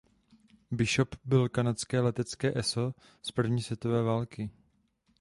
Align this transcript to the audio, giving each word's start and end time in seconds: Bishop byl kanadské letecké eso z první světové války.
Bishop 0.75 1.15
byl 1.23 1.49
kanadské 1.49 1.99
letecké 1.99 2.57
eso 2.59 2.93
z 3.21 3.31
první 3.31 3.61
světové 3.61 4.01
války. 4.03 4.49